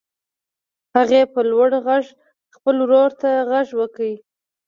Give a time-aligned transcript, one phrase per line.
[0.95, 2.05] هغې په لوړ غږ
[2.55, 4.09] خپل ورور ته غږ وکړ.